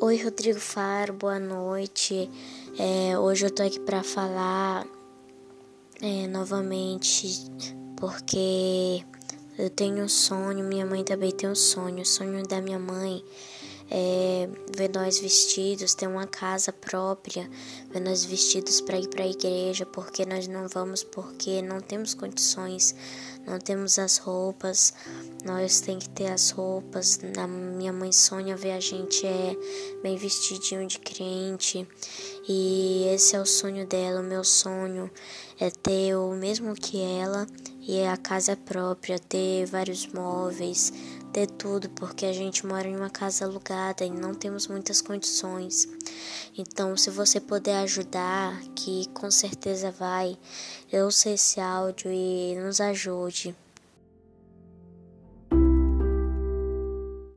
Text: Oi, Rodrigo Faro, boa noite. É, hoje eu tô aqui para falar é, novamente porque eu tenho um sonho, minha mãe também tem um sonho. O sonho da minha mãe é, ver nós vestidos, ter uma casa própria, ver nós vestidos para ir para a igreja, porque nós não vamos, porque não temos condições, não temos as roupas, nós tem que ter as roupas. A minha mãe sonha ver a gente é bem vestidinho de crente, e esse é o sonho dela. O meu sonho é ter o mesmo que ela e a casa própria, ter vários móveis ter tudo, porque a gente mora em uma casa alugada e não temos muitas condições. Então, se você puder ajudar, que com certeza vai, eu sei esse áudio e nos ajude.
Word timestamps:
Oi, 0.00 0.16
Rodrigo 0.22 0.60
Faro, 0.60 1.12
boa 1.12 1.40
noite. 1.40 2.30
É, 2.78 3.18
hoje 3.18 3.46
eu 3.46 3.50
tô 3.50 3.64
aqui 3.64 3.80
para 3.80 4.04
falar 4.04 4.86
é, 6.00 6.28
novamente 6.28 7.50
porque 7.96 9.04
eu 9.58 9.68
tenho 9.68 10.04
um 10.04 10.08
sonho, 10.08 10.64
minha 10.64 10.86
mãe 10.86 11.02
também 11.02 11.32
tem 11.32 11.50
um 11.50 11.54
sonho. 11.54 12.02
O 12.02 12.06
sonho 12.06 12.46
da 12.46 12.60
minha 12.60 12.78
mãe 12.78 13.24
é, 13.90 14.48
ver 14.76 14.90
nós 14.94 15.18
vestidos, 15.18 15.94
ter 15.94 16.06
uma 16.06 16.26
casa 16.26 16.72
própria, 16.72 17.50
ver 17.90 18.00
nós 18.00 18.24
vestidos 18.24 18.80
para 18.80 18.98
ir 18.98 19.08
para 19.08 19.24
a 19.24 19.28
igreja, 19.28 19.86
porque 19.86 20.24
nós 20.26 20.46
não 20.46 20.68
vamos, 20.68 21.02
porque 21.02 21.62
não 21.62 21.80
temos 21.80 22.14
condições, 22.14 22.94
não 23.46 23.58
temos 23.58 23.98
as 23.98 24.18
roupas, 24.18 24.92
nós 25.44 25.80
tem 25.80 25.98
que 25.98 26.08
ter 26.10 26.30
as 26.30 26.50
roupas. 26.50 27.18
A 27.36 27.46
minha 27.46 27.92
mãe 27.92 28.12
sonha 28.12 28.56
ver 28.56 28.72
a 28.72 28.80
gente 28.80 29.26
é 29.26 29.56
bem 30.02 30.16
vestidinho 30.16 30.86
de 30.86 30.98
crente, 30.98 31.86
e 32.48 33.04
esse 33.14 33.36
é 33.36 33.40
o 33.40 33.46
sonho 33.46 33.86
dela. 33.86 34.20
O 34.20 34.24
meu 34.24 34.42
sonho 34.42 35.10
é 35.60 35.70
ter 35.70 36.16
o 36.16 36.34
mesmo 36.34 36.74
que 36.74 37.00
ela 37.00 37.46
e 37.80 38.02
a 38.04 38.16
casa 38.16 38.56
própria, 38.56 39.18
ter 39.18 39.66
vários 39.66 40.06
móveis 40.06 40.92
ter 41.32 41.46
tudo, 41.46 41.88
porque 41.90 42.26
a 42.26 42.32
gente 42.32 42.66
mora 42.66 42.88
em 42.88 42.96
uma 42.96 43.10
casa 43.10 43.44
alugada 43.44 44.04
e 44.04 44.10
não 44.10 44.34
temos 44.34 44.66
muitas 44.66 45.00
condições. 45.00 45.88
Então, 46.56 46.96
se 46.96 47.10
você 47.10 47.40
puder 47.40 47.82
ajudar, 47.82 48.60
que 48.74 49.08
com 49.10 49.30
certeza 49.30 49.90
vai, 49.90 50.36
eu 50.90 51.10
sei 51.10 51.34
esse 51.34 51.60
áudio 51.60 52.10
e 52.10 52.56
nos 52.56 52.80
ajude. 52.80 53.54